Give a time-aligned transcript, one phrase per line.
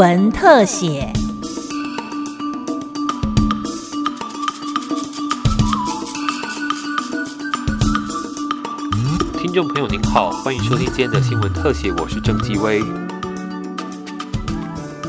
[0.00, 1.12] 闻特写。
[9.36, 12.82] 听众朋友您好，欢迎收听今天的新闻特写，我是郑继威。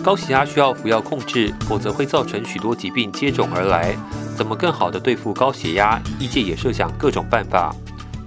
[0.04, 3.96] 高血压需要服药控制，否则会造成许多疾病接踵而来。
[4.36, 6.02] 怎么更好的对付高血压？
[6.20, 7.74] 医界也设想各种办法。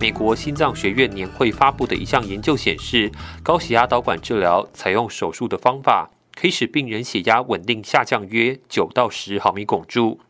[0.01, 3.13] 美国心脏学院年会发布的一项研究显示，
[3.43, 10.21] 高血压导管治疗采用手术的方法，可以使病人血压稳定下降约九到十毫米汞柱。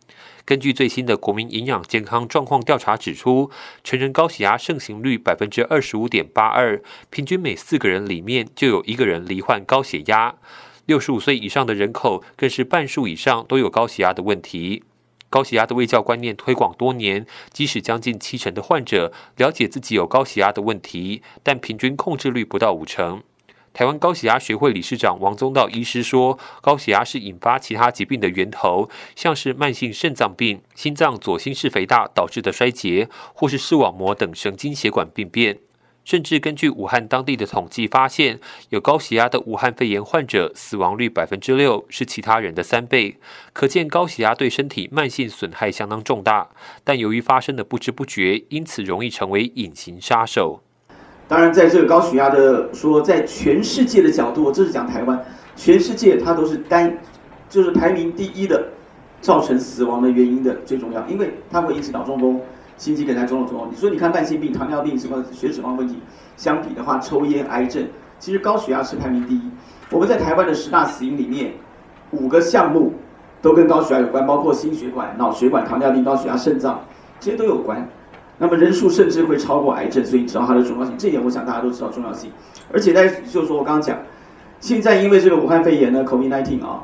[0.46, 3.50] 根据最新的国民营养健康状况调查指出，
[3.82, 10.34] 成人高血压盛行率百分之二十五点八二，平均每四个人里面就有一个人罹患高血压。
[10.84, 14.84] 六十五岁以上的人口更是半数以上都有高血压的问题。
[15.30, 23.23] 高血压的卫教观念推广多年，即使将近七成的患者了解自己有高血压的问题，但平均控制率不到五成。
[23.74, 35.59] 台湾高血压学会理事长王宗道医师说，高血压是引发其他疾病的源头，像是慢性肾脏病、心脏左心室肥大导致的衰竭，或是视网膜等神经血管病变。
[36.04, 43.16] 甚至根据武汉当地的统计发现，有高血压的武汉肺炎患者死亡率百分之六，是其他人的三倍。
[43.52, 46.51] 可见高血压对身体慢性损害相当重大，
[46.85, 50.63] 但由于发生的不知不觉，因此容易成为隐形杀手。
[51.26, 55.18] 当然，在这个高血压的说，在全世界的角度，这是讲台湾，
[55.56, 56.96] 全世界它都是单，
[57.48, 58.62] 就是排名第一的，
[59.20, 62.40] 造成死亡的原因的最重要，因为它会引起脑中风。
[62.76, 65.97] 心肌梗塞种种种种，你说你看慢性病、糖尿病什么血脂肪问题，
[66.36, 67.86] 相比的话，抽烟、癌症，
[68.19, 69.42] 其实高血压是排名第一。
[69.91, 71.52] 我们在台湾的十大死因里面，
[72.10, 72.92] 五个项目
[73.41, 76.80] 都跟高血压有关，包括心血管、脑血管、糖尿病、高血压、肾脏，
[77.20, 77.88] 这些都有关。
[78.38, 80.94] 那么人数甚至会超过癌症，所以你知道它的重要性。
[80.99, 82.31] 这一点我想大家都知道重要性。
[82.72, 83.99] 而且在就是说我刚刚讲，
[84.60, 86.82] 现在因为这个武汉肺炎呢，COVID-19 啊，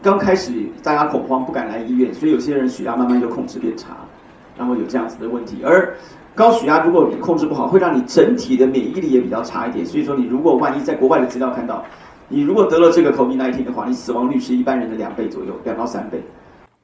[0.00, 3.96] 刚开始大家恐慌不敢来医院，所以有些人血压慢慢就控制变差。
[4.56, 5.94] 然后有这样子的问题，而
[6.34, 9.84] 高血压如果你控制不好，会让你整体的免疫力也比较差一点。
[9.84, 11.82] 所以说，你如果万一在国外的资料看到，
[12.28, 16.22] 你如果得了这个 COVID-19 的话，你死亡率是一般人的两倍左右，两到三倍。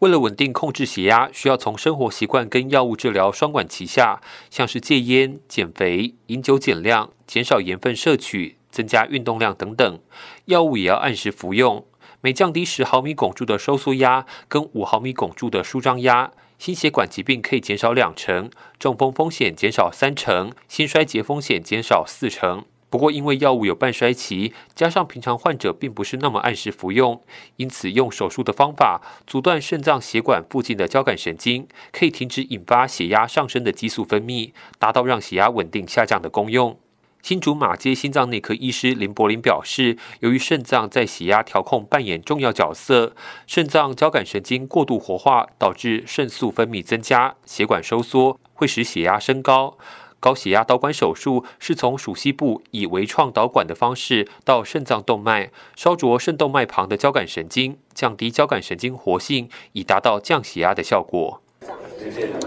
[0.00, 10.00] 为了稳定控制血压，需要从生活习惯跟药物治疗双管齐下，像是戒烟、减肥、饮酒减量、减少盐分摄取、增加运动量等等，
[10.44, 11.84] 药物也要按时服用。
[12.20, 16.30] 每降低十毫米汞柱的收缩压跟五毫米汞柱的舒张压。
[16.59, 22.65] 心血管疾病可以减少两成，中风风险减少三成，心衰竭风险减少四成。
[22.91, 27.21] 不过，因为药物有半衰期，加上平常患者并不是那么按时服用，
[27.56, 36.78] 因此用手术的方法阻断肾脏血管附近的交感神经，可以停止引发血压上升的激素分泌，达到让血压稳定下降的功用。
[37.21, 43.15] 新竹马街心脏内科医师林柏林表示，由于肾脏在血压调控扮演重要角色，
[43.47, 49.77] 肾脏交感神经过度活化，导致肾素分泌增加，血管收缩，会使血压升高。
[50.20, 61.40] 高血压导管手术是从属膝部以微创导管的方式到肾脏动脉，烧灼肾动脉旁的交感神经，降低交感神经活性，以达到降血压的效果。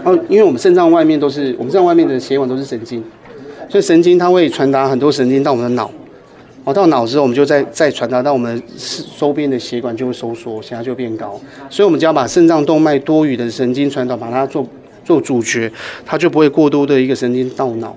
[0.04, 3.02] 哦，因为我们肾脏外面都是，我们肾脏外面的血管都是神经。
[3.68, 5.90] 所以神经它会传达很多神经到我们的脑，
[6.64, 8.62] 哦，到脑之后我们就再再传达到我们
[9.18, 11.40] 周边的血管就会收缩，血压就变高。
[11.70, 14.66] 所以我们就要把肾脏动脉多余的神经传导，把它做
[15.04, 15.70] 做主角，
[16.04, 17.96] 它就不会过多的一个神经到脑，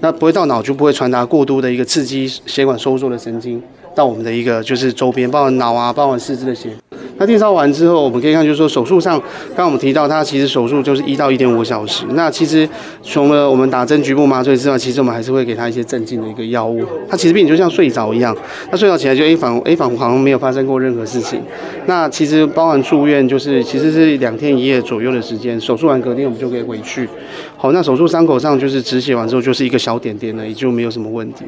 [0.00, 3.62] 那不会到脑就不会传达过多的一个刺激血管收缩的神经
[3.94, 6.81] 到我们的一个就是周边，包括脑啊，包括四肢的血。
[7.22, 9.16] 那电烧完之后，我们可以看，就是说手术上，
[9.50, 12.04] 刚刚我们提到，它其实手术就是一到一点五小时。
[12.14, 12.68] 那其实
[13.00, 16.84] 除了我们打针局部麻醉之外，其实我们还是会给他一些镇静的一个药物。
[17.08, 18.36] 他其实病就像睡着一样，
[18.68, 21.40] 他睡着起来就 A 房 A 房好像没有发生过任何事情。
[21.86, 25.60] 那其实包含住院，就是其实是两天一夜左右的时间。
[25.60, 27.08] 手术完隔天我们就可以回去。
[27.56, 31.44] 好，那手术伤口上就是止血完之后就是一个小点点了，也就没有什么问题。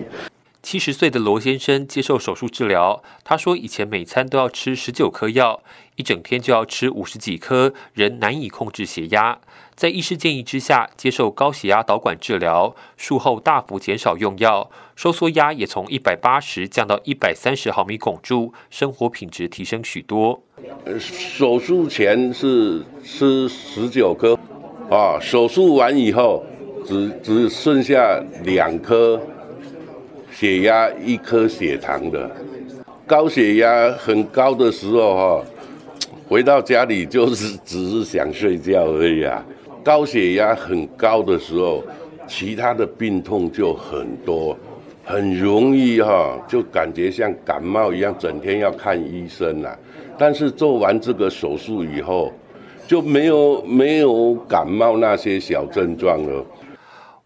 [0.65, 3.03] 七十岁的罗先生接受手术治疗。
[3.23, 5.63] 他说：“以前每餐都要吃十九颗药，
[5.97, 9.39] 一整天就要吃五十几颗，人难以控制血压。
[9.75, 20.43] 在医师建议之下，接受高血压导管治疗，术后大幅减少用药，收缩压也从一百八十降到一百三十毫米汞柱，生活品质提升许多。
[20.99, 24.39] 手术前是吃十九颗，
[24.91, 26.43] 啊，手术完以后
[26.87, 29.21] 只只剩下两颗。”
[30.45, 32.31] 血压一颗血糖的，
[33.07, 35.45] 高血压很高的时候哈，
[36.29, 39.43] 回到家里就是 只是想睡觉而已啊。
[39.83, 41.83] 高血压很高的时候，
[42.29, 44.55] 其他的病痛就很多，
[45.03, 49.75] 很容易哈，就感觉像感冒一样，整天要看医生啦。
[50.19, 52.31] 但是做完这个手术以后，
[52.87, 56.45] 就没有没有感冒那些小症状了。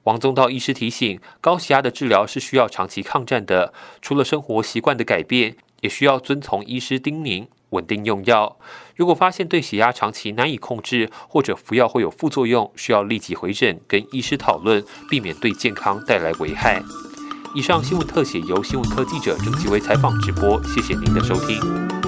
[0.08, 8.56] 王宗道医师提醒，高血压的治疗是需要长期抗战的，除了生活习惯的改变，也需要遵从医师叮咛，稳定用药。
[8.96, 16.82] 如果发现对血压长期难以控制，或者服药会有副作用，需要立即回诊跟医师讨论，避免对健康带来危害。
[17.54, 22.07] 以上新闻特写由新闻科记者郑继威采访直播，谢谢您的收听。